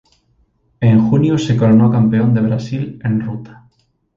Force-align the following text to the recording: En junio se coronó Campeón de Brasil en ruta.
En 0.79 0.99
junio 1.07 1.37
se 1.37 1.55
coronó 1.55 1.91
Campeón 1.91 2.33
de 2.33 2.41
Brasil 2.41 2.99
en 3.03 3.21
ruta. 3.23 3.67